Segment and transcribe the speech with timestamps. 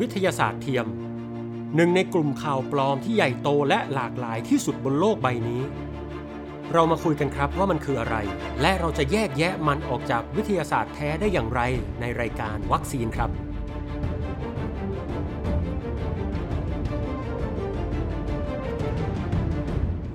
[0.00, 0.86] วิทยาศาสตร์เทียม
[1.74, 5.62] หนึ่งในกลุ่มข่าวปลอมที่ใหญ่โตและหลากหลายที่สุดบนโลกใบนี้
[6.72, 8.16] เรามาคุยกันครับว่ามันคืออะไร
[8.60, 11.60] และเราจะแยกแยะมันออกจากวิทยาศาสตร์แท้ได้อย่างไร
[12.00, 13.30] ในรายการวัคซีนครับ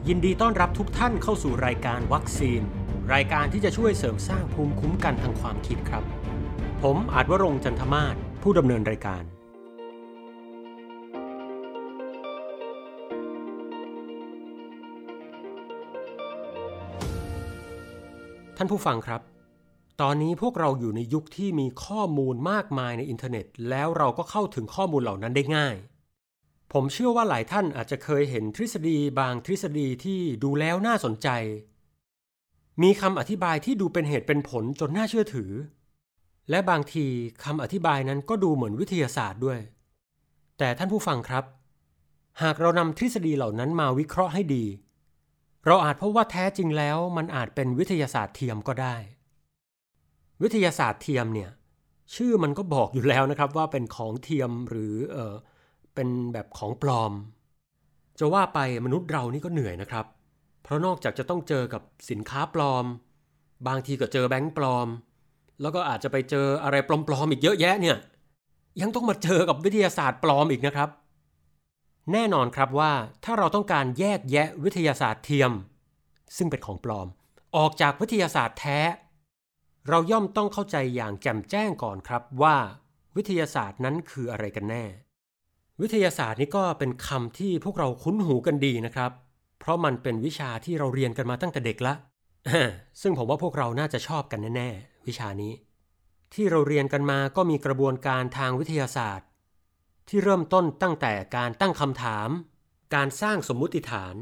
[0.08, 2.62] ยินดีต้อนรับทุกท่านเข้าสู่รายการวัคซีน
[3.14, 6.04] รายการที่จะช่วยเสริมสร้างภูมิคุ้มกันทางความคิดครับ
[6.84, 9.24] ผมอาจวรงจันทมาศผู้ดำเนินรายการ
[18.64, 19.22] ท่านผู้ฟังครับ
[20.02, 25.76] ตอนนี้พวกเราอยู่ในยุคที่มีข้อมูลมากมายในอินเทอร์เน็ต แล้วเราก็เข้าถึงข้อมูลเหล่านั้นได้ง่าย
[26.74, 31.28] ผมเชื่อว่าหลายท่านอาจจะเคยเห็นทฤษฎีบางทฤษฎีที่ดูแล้วน่าสนใจ
[32.82, 35.52] มีคำอธิบายที่ดูเป็นเหตุเป็นผลจนน่าเชื่อถือ
[36.50, 37.06] และบางที
[37.44, 39.60] คำอธิบายนั้นก็ดูเหมือนวิทยาศาสตร์ด้วย
[40.58, 41.44] แต่ท่านผู้ฟังครับ
[42.42, 44.66] หากเรานำทฤษฎีเหล่านั้นมาวิเคราะห์ให้ดี
[45.66, 48.96] เราอาจพบว่าแท้จริงแล้วมันอาจเป็นวิทยาศาสตร์เทียมก็ได้
[50.42, 51.50] วิทยาศาสตร์เทียมเนี่ย
[52.16, 55.36] ชื่อมันก็บอกอยู่แล้วนะครับว่าเป็นของเทียมหรือเออ
[55.96, 57.12] เป็นแบบของปลอม
[58.20, 60.06] จะว่าไปมนุษย์เรานี่ก็เหนื่อยนะครับ
[60.64, 62.86] เพราะนอกจากจะต้องเจอกับสินค้าปลอม
[63.68, 64.88] บางทีก็เจอแบงค์ปลอม
[65.62, 67.98] แล้วก็อาจจะไปเจออะไรปลอมๆอีกเยอะแยะเนี่ย
[68.82, 70.90] ยังต้องมาเจอกับวิทยาศาสตร์ปลอมอีกนะครับ
[72.12, 75.52] แน่นอนครับว่าถ้าเราต้องการแยกแยะวิทยาศาสตร์เทียม
[76.38, 77.08] ซึ่งเป็นของปลอม
[77.56, 78.80] ออกจากวิทยาศาสตร์แท้
[79.90, 82.56] เราย่อมต้องเข้าใจอย่างแจ่มแจ้งก่อนครับว่า
[83.16, 84.84] วิทยาศาสตร์นั้นคืออะไรกันแน่
[85.82, 89.12] วิทยาศาสตร์นี่ก็เป็นคำที่พวกเราคุ้นหูกันดีนะครับ
[89.60, 91.94] เพราะมันเป็นวิชาที่เราเรียนกันมาตั้งแต่เด็กละ
[93.02, 95.54] ซึ่งผมว่าพวกเราน่าจะชอบกันแน่ๆวิชานี้
[96.34, 99.28] ที่เราเรียนกันมาก็มีกระบวนการทางวิทยาศาสตร์
[100.08, 102.30] ที่เริ่มต้นตั้งแต่การตั้งคำถาม
[102.96, 104.16] การสร้างสมมุติฐาน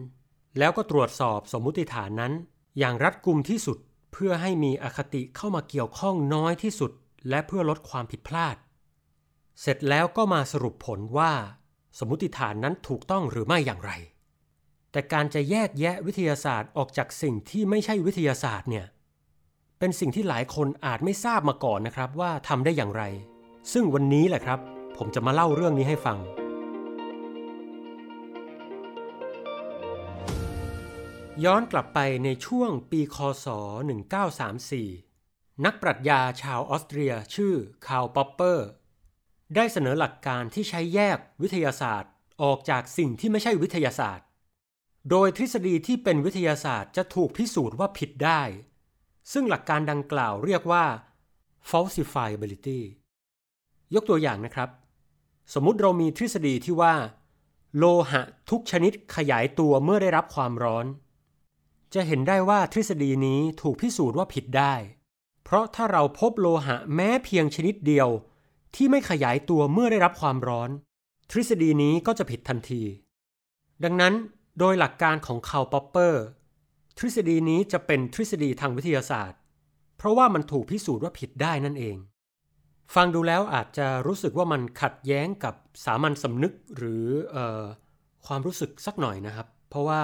[0.58, 2.34] แล้วก็ตรวจสอบสมมุติฐานนั้น
[2.80, 3.78] อย่างรัดกุมที่สุด
[4.14, 6.92] เพื่อให้มีอคติเข้ามาเกี่ยวข้องน้อยที่สุด
[7.30, 8.56] และเพื่อลดความผิดพลาด
[9.62, 11.34] เสร็จแล้วก็มาสรุปผลว่า
[12.00, 13.92] สมมุติฐานนั้นถูกต้องหรือไม่อย่างไร
[14.92, 18.86] แต่การจะแยกแยะวิทยาศาสตร์ออกจากสิ่งที่ไม่ใช่วิทยาศาสตร์เนี่ย
[19.80, 23.04] เป็นสิ่งที่หลายคนอาจไม่ทราบมาก่อนนะครับว่าทำได้อย่างไร
[23.74, 26.18] ซึ่งวันนี้แหละครับ ผมจะมาเล่าเรื่องนี้ให้ฟัง
[31.46, 33.48] ย้อนกลับไปในช่วงปีคศ
[34.36, 37.54] 1934 นักปรัชญาชาวออสเตรียชื่อ
[37.86, 38.68] คาร์ลป๊อปเปอร์
[39.56, 42.12] ได้เสนอหลักการที่ใช้แยกวิทยาศาสตร์
[42.44, 44.26] ออกจากสิ่งที่ไม่ใช่วิทยาศาสตร์
[45.10, 48.42] โดยทฤษฎีที่เป็นวิทยาศาสตร์จะถูกพิสูจน์ว่าผิดได้
[49.32, 50.86] ซึ่งหลักการดังกล่าวเรียกว่า
[51.70, 52.82] falsifiability
[53.96, 54.70] ยกตัวอย่างนะครับ
[55.54, 56.96] สมมุติเรามีทฤษฎีที่ว่า
[57.78, 60.86] โลหะทุกชนิดขยายตัวเมื่อได้รับความร้อน
[61.94, 64.74] จะเห็นได้ว่าทฤษฎีนี้ถูกพิสูจน์ว่าผิดได้
[65.44, 68.10] เพราะถ้าเราพบโลหะแม้เพียงชนิดเดียว
[68.76, 70.70] ที่ไม่ขยายตัวเมื่อได้รับความร้อน
[71.32, 72.84] ทฤษฎีนี้ก็จะผิดทันที
[73.84, 74.14] ดังนั้น
[74.60, 76.24] โดยหลักการของคาร์ลป๊อปเปอร์
[76.98, 79.40] ทฤษฎีนี้จะเป็นทฤษฎีทางวิทยาศาสตร์
[79.98, 81.98] เพราะว่ามันถูกพิสูจน์ว่าผิดได้นั่นเอง
[82.96, 85.56] ฟังดูแล้วอาจจะรู้สึกว่ามันขัดแย้งกับ
[85.86, 87.06] สามัญสำนึกหรือ
[87.36, 87.64] ออ
[88.26, 90.02] ความรู้สึกสักหน่อยนะครับ เพราะว่า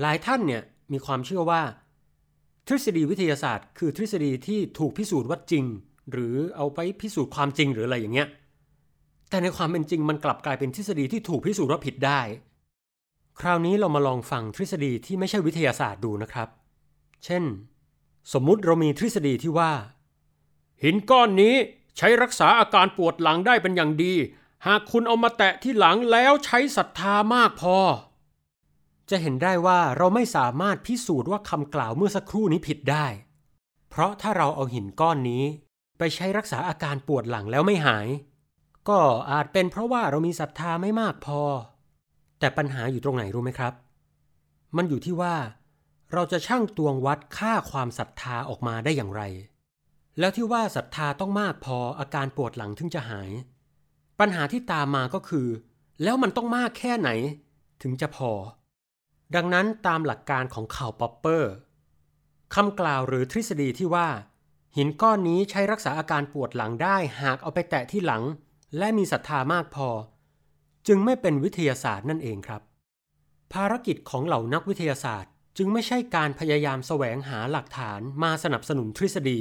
[0.00, 0.62] หลายท่านเนี่ย
[0.92, 1.62] มีความเชื่อว่า
[2.66, 5.64] ทฤษฎีวิทยาศาสตร์ คือทฤษฎีที่ถูกพิสูจน์ว่าจริง
[6.12, 8.28] หรือเอาไปพิสูจน์ความจริงหรืออะไรอย่างเงี้ย
[9.30, 12.20] แต่ในความเป็นจริงมันกลับกลายเป็นทฤษฎีที่ถูกพิสูจน์ว่าผิดได้
[13.40, 16.48] คราวนี้เรามาลองฟังทฤษฎีที่ไม่ใช่วิทยาศาสตร์ดูนะครับ
[17.24, 17.44] เช่น
[18.32, 19.70] สมมุติเรามีทฤษฎีที่ว่า
[20.84, 21.54] หินก้อนนี้
[21.96, 24.14] ใช้รักษาอาการปวดหลังได้เป็นอย่างดี
[24.66, 27.78] หากคุณเอามาแตะที่หลังแล้วใช้ศรัทธามากพอ
[29.10, 33.06] จะเห็นได้ว่าเราไม่สามารถพิสูจน์ว่าคำกล่าวเมื่อสักครู่นี้ผิดได้
[33.90, 35.44] เพราะถ้าเราเอาหินก้อนนี้
[35.98, 38.08] ไปใช้รักษาอาการปวดหลังแล้วไม่หาย
[38.88, 39.00] ก็
[39.30, 41.40] อาจเป็นเพราะว่าเรามีศรัทธาไม่มากพอ
[42.38, 43.72] แต่ปัญหาอยู่ตรงไหนรู้ไหมครับ
[44.76, 45.36] มันอยู่ที่ว่า
[46.12, 49.22] เราจะชั่งตวงวัดค่าความศรัทธาออกมาได้อย่างไร
[50.18, 53.30] แล้วที่ว่าศรัทธาต้องมากพออาการปวดหลังถึงจะหาย
[54.20, 55.48] ปัญหาที่ตามมาก็คือ
[56.02, 57.10] แล้วมันต้องมากแค่ไหน
[57.82, 58.30] ถึงจะพอ
[59.34, 61.52] ดังนั้นตามหลักการของคาร์ลป๊อปเปอร์
[62.54, 64.08] คำกล่าวหรือทฤษฎีที่ว่า
[64.76, 68.22] หินก้อนนี้ใช้รักษาอาการปวดหลังได้หากเอาไปแตะที่หลัง
[68.78, 69.88] และมีศรัทธามากพอ
[70.86, 72.62] จึงไม่เป็นวิทยาศาสตร์นั่นเองครับ
[73.52, 79.40] ภารกิจของเหล่านักวิทยาศาสตร์ จึงไม่ใช่การพยายามแสวงหาหลักฐานมาสนับสนุนทฤษฎี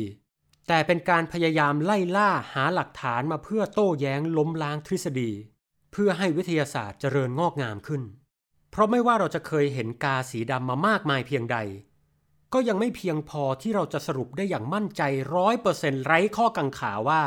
[0.72, 5.32] แต่เป็นการพยายามไล่ล่าหาหลักฐานมาเพื่อโต้แย้งล้มล้างทฤษฎี
[5.92, 8.02] เพื่อให้วิทยาศาสตร์เจริญงอกงามขึ้น
[8.72, 11.58] เพราะไม่ว่าเราจะเคยเห็นกาสีดำมามากมายเพียงใด
[12.54, 15.02] ก็ยังไม่เพียงพอที่เราจะสรุปได้อย่างมั่นใจ
[15.36, 17.24] ร้อยเปอร์เซ็นต์ไร้ข้อกังขาว่า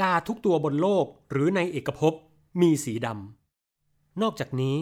[0.00, 2.14] กาทุกตัวบนโลกหรือในเอกภพ
[2.60, 4.76] มีสีดำนอกจากนี้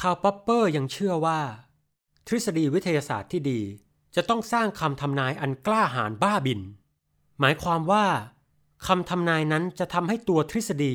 [0.00, 1.40] คาร์ปัปเปอร์ยังเชื่อว่า
[2.26, 3.60] ทฤษฎีวิทยาศาสตร์ที่ดี
[4.16, 6.62] จะต้องสร้างคำทำนายอันกล้าหาญบ้าบิน
[7.40, 8.06] หมายความว่า
[8.86, 10.94] คำทำนายนั้นจะทำให้ตัวทฤษฎี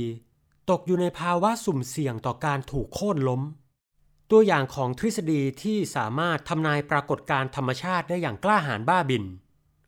[0.69, 3.42] ตกอยู่ในภาวะสุ่มเสี่ยงต่อการถูกโค่นล้ม
[4.31, 9.24] ตัวอย่างของทฤษฎีที่สามารถทำนายปรากฏการธรรมชาติได้อย่างกล้าหาญบ้าบิน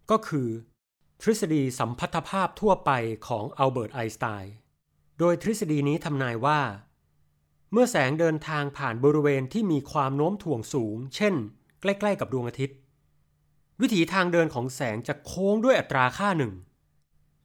[0.09, 0.47] ก็คือ
[1.21, 2.91] ทฤษฎีสัมพัทธภาพทั่วไป
[3.27, 4.53] ของอัลเบิร์ตไอน์สไตน์
[5.19, 6.61] โดยทฤษฎีนี้ทำนายว่า
[7.71, 11.33] เมื่อแสงเดินทางผ่านบริเวณที่มีความโน้มถ่วงสูง เช่น
[11.81, 12.77] ใกล้ ๆ กับดวงอาทิตย์
[13.81, 16.53] วิถีทางเดินของแสงจะโค้งด้วยอัตราค่าหนึ่ง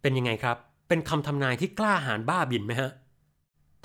[0.00, 0.56] เป็นยังไงครับ
[0.88, 2.90] เป็นคำทำนายที่กล้าหาญบ้าบินไหมฮะ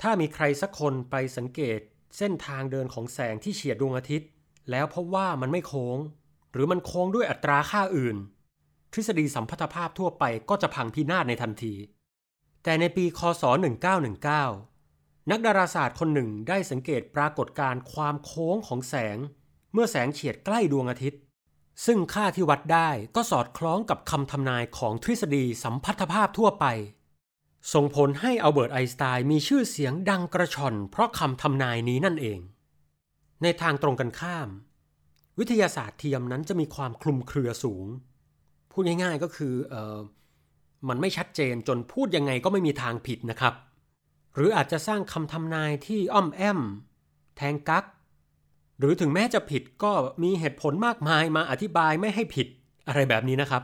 [0.00, 1.80] ถ้ามีใครสักคนไปสังเกต
[2.18, 4.28] เส้นทางเดินของแสงที่เฉียดดวงอาทิตย์
[4.70, 5.98] แล้วพบว่ามันไม่โค้ง
[6.52, 8.16] หรือมันโค้งด้วยอัตราค่าอื่น
[8.92, 11.74] ทฤษฎีสัมพัทธภาพทั่วไปก็จะพังพินาศในทันที
[12.64, 13.44] แต่ในปีคศ
[14.56, 19.16] 1919 นักดาราศาสตร์คนหนึ่งได้สังเกตปรากฏการณ์ความโค้งของแสง
[19.72, 21.20] เมื่อแสงเฉียดใกล้ดวงอาทิตย์
[21.86, 26.66] ซึ่งค่าที่วัดได้ก็สอดคล้องกับคำทำนายของทฤษฎีสัมพัทธภาพทั่วไป
[27.72, 32.38] ส่งผลให้อัลเบิร์ตไอน์สไตน์มีชื่อเสียงดังกระชอนเพราะคำทำนายนี้นั่นเอง
[33.42, 34.48] ในทางตรงกันข้าม
[35.38, 37.86] วิทยาศาสตร์เทียมนั้นจะมีความคลุมเครือสูง
[38.72, 39.98] พูดง่ายๆก็คือเออ
[40.88, 43.54] มันไม่ชัดเจนจนพูดยังไงก็ไม่มีทางผิดนะครับ
[44.34, 46.60] หรืออาจจะสร้างคำทำนายที่อ้อมแอ้ม
[47.36, 47.84] แทงกั๊ก
[48.78, 49.92] หรือถึงแม้จะผิดก็
[50.22, 52.46] มีเหตุผลมากมายมาอธิบายไม่ให้ผิด
[52.88, 53.62] อะไรแบบนี้นะครับ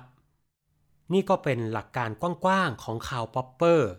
[1.12, 2.10] นี่ก็เป็นหลักการ
[2.44, 3.90] กว้างๆของคาร์ลป๊อปเปอร์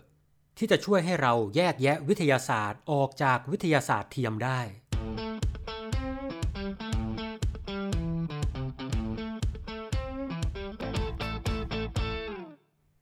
[0.58, 4.60] ที่จะช่วยให้เราแยกแยะวิทยาศาสตร์ออกจากวิทยาศาสตร์เทียมได้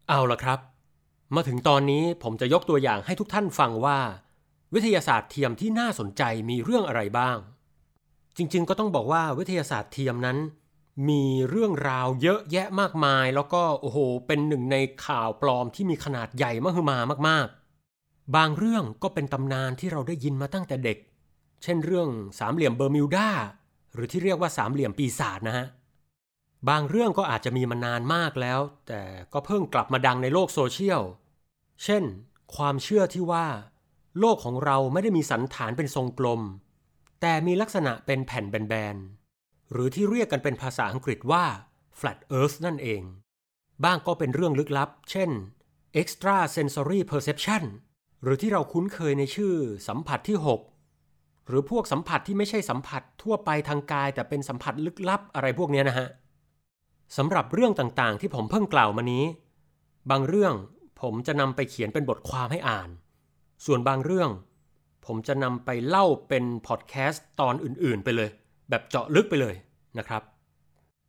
[0.08, 0.60] เอาละครับ
[1.34, 3.98] มาถึงตอนนี้ผมจะยกตัวอย่างให้ทุกท่านฟังว่า
[4.74, 7.36] วิทยาศาสตร์เทียมที่น่าสนใจมีเรื่องอะไรบ้าง
[8.36, 10.38] จริงๆ ก็ต้องบอกว่าวิทยาศาสตร์เทียมนั้น
[11.08, 14.76] มีเรื่องราวเยอะแยะมากมาย แล้วก็โอ้โห เป็นหนึ่งใน
[15.06, 16.98] ข่าวปลอมที่มีขนาดใหญ่มหึมา
[17.28, 20.98] มากๆ บางเรื่องก็เป็นตำนานที่เราได้ยินมาตั้งแต่เด็ก
[21.62, 22.08] เช่นเรื่อง
[22.38, 23.28] สามเหลี่ยมเบอร์มิวดา
[23.94, 25.66] หรือที่เรียกว่าสามเหลี่ยมปีศาจนะฮะ
[26.68, 29.02] บางเรื่องก็อาจจะมีมานานมากแล้ว แต่
[29.32, 31.02] ก็เพิ่งกลับมาดังในโลกโซเชียล
[31.84, 32.04] เช่น
[32.56, 33.46] ความเชื่อที่ว่า
[34.20, 36.40] โลกของเราไม่ได้มีสันฐานเป็นทรงกลม
[37.26, 41.44] แต่มีลักษณะเป็นแผ่นแบนๆ หรือที่เรียกกันเป็นภาษาอังกฤษว่า
[41.98, 43.02] flat earth นั่นเอง
[43.84, 45.30] บ้างก็เป็นเรื่องลึกลับ เช่น
[46.00, 47.62] extra sensory perception
[48.22, 49.54] หรือที่เราคุ้นเคยในชื่อ
[49.88, 50.36] สัมผัสที่
[50.92, 56.08] 6 หรือพวกสัมผัสที่ไม่ใช่สัมผัสทั่วไปทางกาย แต่เป็นสัมผัสลึกลับอะไรพวกนี้นะฮะ
[57.16, 59.24] สำหรับเรื่องต่างๆ ที่ผมเพิ่งกล่าวมานี้
[60.10, 60.54] บางเรื่อง
[61.00, 62.90] ผมจะนำไปเขียนเป็นบทความให้อ่าน
[63.64, 64.30] ส่วนบางเรื่อง
[65.06, 68.30] ผมจะนำไปเล่าเป็นพอดแคสต์ตอนอื่นๆไปเลย
[68.70, 69.54] แบบเจาะลึกไปเลย
[69.98, 70.22] นะครับ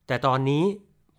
[0.07, 0.63] แต่ตอนนี้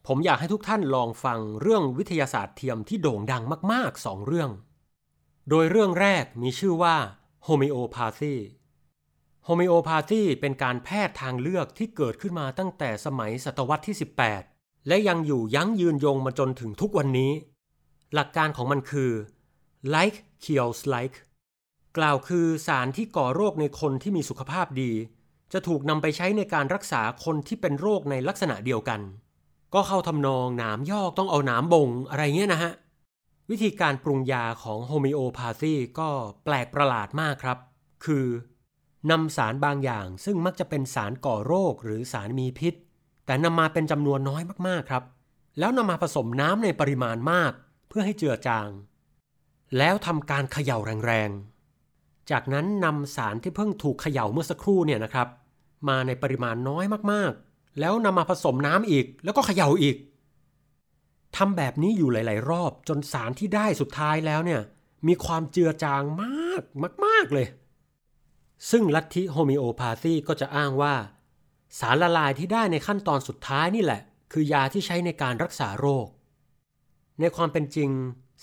[0.07, 3.43] ผมอยากให้ทุกท่านลองฟังเรื่องวิทยาศาสตร์เทียมที่โด่งดัง
[3.73, 4.51] มากๆสองเรื่อง
[5.51, 6.97] โดยเรื่องแรกมีชื่อว่า
[7.45, 13.97] homeopathy homeopathy เป็นการแพทย์ทางเลือกที่เกิดขึ้นมาตั้งแต่สมัยศตวรรษที่
[14.41, 17.33] 18 และยังอยู่ยั้งยืนยงมาจนถึงทุกวันนี้
[18.15, 19.13] หลักการของมันคือ
[19.95, 21.17] like kills like
[21.99, 24.93] กล่าวคือสารที่ก่อโรคในคนที่มีสุขภาพดี
[25.53, 29.01] จะถูกนำไปใช้ในการรักษาคนที่เป็นโรคในลักษณะเดียวกัน
[29.75, 32.73] ก็เข้าทำนองหนามยอกต้องเอาหนามบ่งอะไรเงี้ยนะฮะ
[33.51, 36.09] วิธีการปรุงยาของโฮมิโอพาธีก็
[36.45, 37.59] แปลกประหลาดมากครับ
[38.05, 38.27] คือ
[39.11, 42.75] นำสารบางอย่างซึ่งมักจะเป็นสารก่อโรคหรือสารมีพิษ
[43.27, 45.05] แต่นำมาเป็นจำนวนน้อยมากๆครับ
[45.59, 47.53] แล้วนำมาผสมน้ำในปริมาณมาก
[47.89, 48.69] เพื่อให้เจือจาง
[49.79, 51.56] แล้วทำการเขย่าแรงๆ
[52.31, 55.29] จากนั้นนำสารที่เพิ่งถูกเขย่าเมื่อสักครู่เนี่ยนะครับ
[55.89, 59.97] มาในปริมาณน้อยมากๆ แล้วนำมาผสมน้ำอีก แล้วก็เขย่าอีก
[61.37, 64.61] ทำแบบนี้อยู่หลาย ๆ รอบจนสารที่ได้สุดท้ายแล้วเนี่ย
[65.07, 66.63] มีความเจือจางมาก
[67.05, 67.47] มาก ๆ เลย
[68.71, 70.95] ซึ่งลัทธิโฮมิโอพาธีก็จะอ้างว่า
[71.79, 74.01] สารละลายที่ได้ในขั้นตอนสุดท้ายนี่แหละ
[74.33, 76.07] คือยาที่ใช้ในการรักษาโรค
[77.21, 77.91] ในความเป็นจริง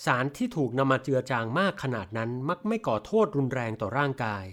[0.06, 4.46] สารที่ถูกนำมาเจือจางมากขนาดนั้นมักไม่ก่อโทษรุนแรงต่อร่างกาย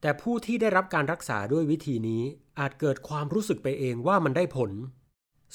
[0.00, 2.22] แต่ผู้ที่ได้รับการรักษาด้วยวิธีนี้
[2.58, 4.70] อาจเกิดความรู้สึกไปเองว่ามันได้ผล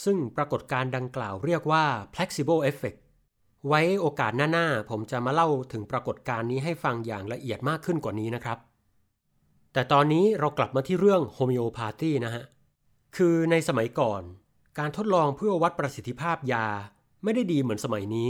[0.04, 3.00] ซึ่งปรากฏการณ์ดังกล่าวเรียกว่า placebo effect
[3.68, 8.58] ไว้โอกาสหน้าๆผมจะมาเล่าถึงปรากฏการณ์นี้ให้ฟังอย่างละเอียดมากขึ้นกว่านี้นะครับ
[9.74, 12.44] แต่ตอนนี้เรากลับมาที่เรื่องโฮมิโอพาธีนะฮะ
[13.16, 14.22] คือในสมัยก่อน
[14.80, 16.68] การทดลองเพื่อวัดประสิทธิภาพยา
[17.24, 18.30] ไม่ได้ดีเหมือนสมัยนี้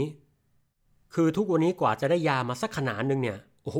[1.18, 3.78] คือทุกวันนี้กว่าจะได้ยามาสักขนาดหนึ่งเนี่ยโอ้โห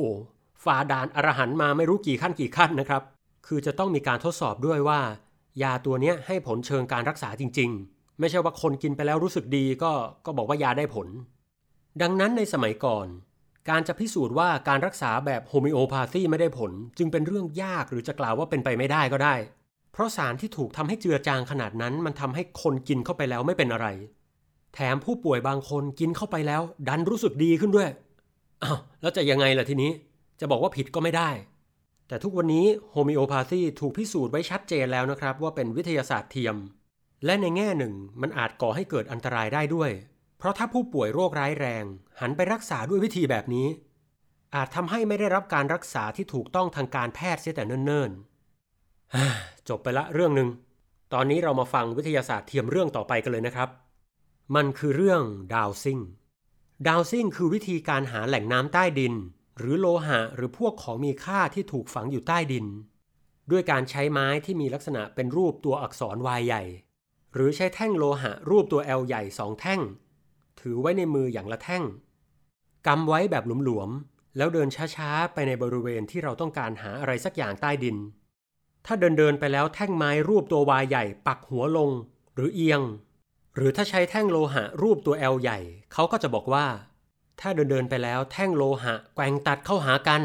[0.63, 3.01] ฝ่าด่านอรหันมาไม่รู้กี่ขั้นกี่ขั้นนะครับ
[3.47, 4.99] คือจะต้องมีการทดสอบด้วยว่า
[5.61, 9.91] ยาตัวนี้ให้ผลเชิงการรักษาจริง ๆ ไม่ใช่ว่าคนกินไปแล้วรู้สึกดีก็
[10.25, 11.07] ก็บอกว่ายาได้ผล
[12.01, 13.07] ดังนั้นในสมัยก่อน
[13.69, 19.35] การจะพิสูจน์ว่าการรักษาแบบโฮมิโอพาธีไม่ได้ผล จึงเป็นเรื่องยากหรือจะกล่าวว่าเป็นไปไม่ได้ก็ได้
[19.91, 23.87] เพราะสารที่ถูกทำให้เจือจางขนาดนั้น มันทำให้คนกินเข้าไปแล้วไม่เป็นอะไร
[24.73, 27.89] แถมผู้ป่วยบางคนกินเข้าไปแล้ว ดันรู้สึกดีขึ้นด้วย
[28.63, 29.91] อ้าวแล้วจะยังไงล่ะทีนี้
[30.39, 31.29] จะบอกว่าผิดก็ไม่ได้
[32.07, 36.55] แต่ทุกวันนี้โฮมิโอพาธีถูกพิสูจน์ไว้ชัดเจนแล้วนะครับ ว่าเป็นวิทยาศาสตร์เทียม
[37.25, 39.91] และในแง่หนึ่งมันอาจก่อให้เกิดอันตรายได้ด้วย
[40.37, 41.83] เพราะถ้าผู้ป่วยโรคร้ายแรง
[42.21, 43.67] หันไปรักษาด้วยวิธีแบบนี้
[44.55, 50.49] อาจทำให้ไม่ได้รับการรักษาที่ถูกต้องทางการแพทย์เสียแต่เนิ่นๆจบไปละเรื่องหนึ่ง
[51.13, 53.69] ตอนนี้เรามาฟังวิทยาศาสตร์เทียมเรื่องต่อไปกันเลยนะครับ
[54.55, 55.21] มันคือเรื่อง
[55.53, 55.99] ดาวซิ่ง
[56.87, 59.13] ดาวซิ่งคือวิธีการหาแหล่งน้ำใต้ดิน
[59.57, 62.65] หรือโลหะหรือพวกของมีค่าที่ถูกฝังอยู่ใต้ดิน
[63.51, 66.63] ด้วยการใช้ไม้ที่มีลักษณะเป็นรูปตัวอักษร Y ใหญ่
[67.33, 69.81] หรือใช้แท่งโลหะรูปตัว L ใหญ่สองแท่ง
[70.59, 71.83] ถือไว้ในมืออย่างละแท่ง
[72.87, 77.97] กำไว้แบบหลวมๆแล้วเดินช้าๆไปในบริเวณที่เราต้องการหาอะไรสักอย่างใต้ดิน
[78.85, 81.89] ถ้าเดินเดินๆไปแล้วแท่งไม้รูปตัว Y ใหญ่ ปักหัวลง
[82.35, 82.81] หรือเอียง
[83.57, 85.59] หรือถ้าใช้แท่งโลหะรูปตัว L ใหญ่
[85.93, 86.65] เขาก็จะบอกว่า
[87.39, 90.21] ถ้าเดินเดินไปแล้วแท่งโลหะแกว่งตัดเข้าหากัน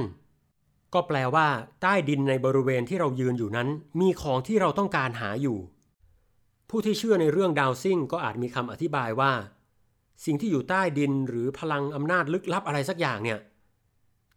[0.94, 1.46] ก็แปลว่า
[1.82, 3.68] ใต้ดินในบริเวณที่เรายืนอยู่นั้น
[4.00, 5.58] มีของที่เราต้องการหาอยู่
[6.68, 9.32] ผู้ที่เชื่อในเรื่องดาวซิ่งก็อาจมีคำอธิบายว่า
[10.24, 13.38] สิ่งที่อยู่ใต้ดินหรือพลังอำนาจลึกลับอะไรสักอย่างเนี่ย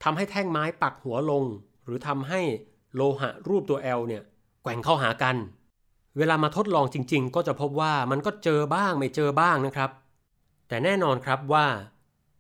[0.03, 1.43] ทำให้แท่งไม้ปักหัวลง
[1.85, 2.41] หรือทำให้
[2.95, 4.23] โลหะรูปตัว L เนี่ย
[4.63, 5.35] แกว่งเข้าหากัน
[6.17, 9.89] เวลามาทดลองจริงๆ ก็จะพบว่ามันก็เจอบ้างไม่เจอบ้างนะครับ
[10.67, 11.67] แต่แน่นอนครับว่า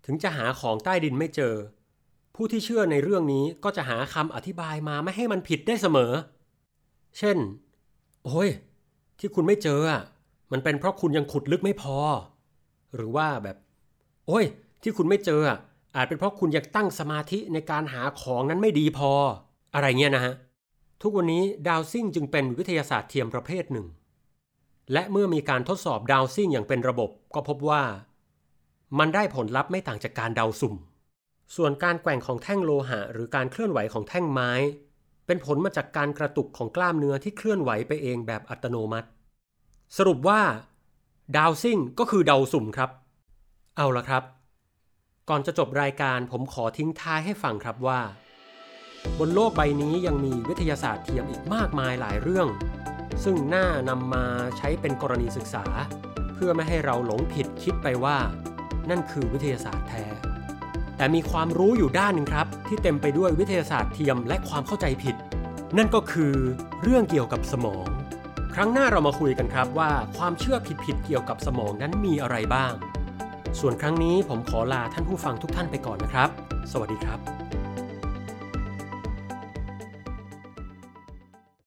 [0.05, 1.55] ถึงจะหาของใต้ดินไม่เจอ
[2.35, 6.11] ผู้ที่เชื่อในเรื่องนี้ก็จะหาคำอธิบายมาไม่ให้มันผิดได้เสมอ
[7.17, 7.37] เช่น
[8.25, 8.49] โอ้ย
[9.19, 10.01] ที่คุณไม่เจออะ
[10.51, 11.97] มันเป็นเพราะคุณยังขุดลึกไม่พอ
[12.95, 13.57] หรือว่าแบบ
[14.27, 14.45] โอ้ย
[14.81, 15.59] ที่คุณไม่เจออะ
[15.95, 19.11] อาจเป็นเพราะคุณยังตั้งสมาธิในการหาของนั้นไม่ดีพอ
[19.73, 20.33] อะไรเงี้ยนะฮะ
[21.07, 23.87] ทุกวันนี้ดาวซิ่งจึงเป็นวิทยาศาสตร์เทียมประเภทหนึ่ง
[24.93, 27.83] และเมื่อมีการทดสอบดาวซิ่งอย่างเป็นระบบก็พบว่า
[28.99, 30.75] มันได้ผลลัพธ์ไม่ต่างจากการเดาสุ่ม
[31.55, 34.51] ส่วนการแกว่งของแท่งโลหะ หรือการเคลื่อนไหวของแท่งไม้
[35.25, 39.07] เป็นผลมาจากการกระตุกของกล้ามเนื้อที่เคลื่อนไหวไปเองแบบอัตโนมัติ
[39.97, 40.41] สรุปว่า
[41.37, 42.89] ดาวซิ่งก็คือเดาสุ่มครับ
[43.77, 44.23] เอาละครับ
[45.29, 48.01] ก่อนจะจบรายการผมขอทิ้งท้ายให้ฟังครับว่า
[49.19, 52.47] บนโลกใบนี้ยังมีวิทยาศาสตร์เทียมอีกมากมายหลายเรื่อง
[53.23, 54.25] ซึ่งน่านำมา
[54.57, 55.65] ใช้เป็นกรณีศึกษา
[56.33, 58.17] เพื่อไม่ให้เราหลงผิดคิดไปว่า
[58.89, 60.05] นั่นคือวิทยาศาสตร์แท้
[60.97, 65.15] แต่มีความรู้อยู่ด้านหนึ่งครับ ที่เต็มไปด้วยวิทยาศาสตร์เทียมและความเข้าใจผิด
[65.77, 66.33] นั่นก็คือ
[66.83, 67.87] เรื่องเกี่ยวกับสมอง
[68.53, 72.73] ครั้งหน้าเรามาคุยกันครับว่าความเชื่อผิดๆเกี่ยวกับสมองนั้นมีอะไรบ้าง
[73.59, 76.29] ส่วนครั้งนี้ผมขอลาท่านผู้ฟังทุกท่านไปก่อนนะครับ
[76.71, 77.34] สวัสดีครับ